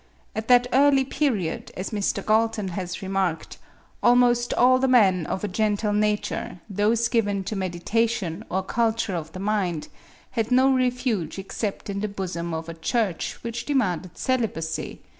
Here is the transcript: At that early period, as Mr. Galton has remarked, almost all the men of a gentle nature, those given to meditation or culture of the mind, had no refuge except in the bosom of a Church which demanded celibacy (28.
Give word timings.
At 0.35 0.47
that 0.47 0.65
early 0.73 1.05
period, 1.05 1.71
as 1.77 1.91
Mr. 1.91 2.25
Galton 2.25 2.69
has 2.69 3.03
remarked, 3.03 3.59
almost 4.01 4.51
all 4.55 4.79
the 4.79 4.87
men 4.87 5.27
of 5.27 5.43
a 5.43 5.47
gentle 5.47 5.93
nature, 5.93 6.59
those 6.67 7.07
given 7.07 7.43
to 7.43 7.55
meditation 7.55 8.43
or 8.49 8.63
culture 8.63 9.13
of 9.13 9.31
the 9.33 9.39
mind, 9.39 9.89
had 10.31 10.49
no 10.49 10.73
refuge 10.73 11.37
except 11.37 11.87
in 11.87 11.99
the 11.99 12.07
bosom 12.07 12.51
of 12.51 12.67
a 12.67 12.73
Church 12.73 13.35
which 13.43 13.63
demanded 13.67 14.17
celibacy 14.17 14.93
(28. 15.03 15.05